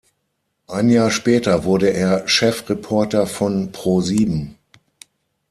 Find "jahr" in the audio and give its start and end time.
0.89-1.11